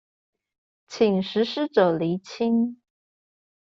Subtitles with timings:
[0.87, 2.81] 請實施者釐清